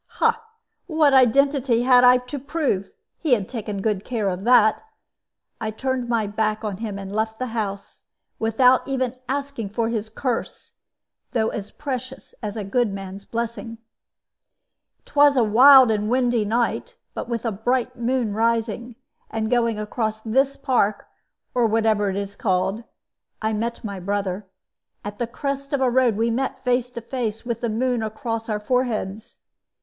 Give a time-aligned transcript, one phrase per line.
[0.87, 2.89] "What identity had I to prove?
[3.19, 4.81] He had taken good care of that.
[5.61, 8.05] I turned my back on him and left the house,
[8.39, 10.77] without even asking for his curse,
[11.33, 13.77] though as precious as a good man's blessing.
[15.05, 18.95] "It was a wild and windy night, but with a bright moon rising,
[19.29, 21.05] and going across this park
[21.53, 22.83] or whatever it is called
[23.39, 24.47] I met my brother.
[25.05, 28.49] At a crest of the road we met face to face, with the moon across
[28.49, 29.37] our foreheads.